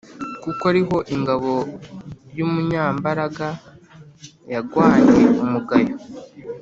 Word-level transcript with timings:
Kuko 0.43 0.61
ari 0.71 0.81
ho 0.87 0.97
ingabo 1.15 1.51
y’umunyambaraga 2.37 3.49
yagwanye 4.53 5.21
umugayo 5.43 5.95